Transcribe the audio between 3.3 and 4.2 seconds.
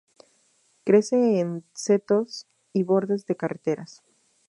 carreteras.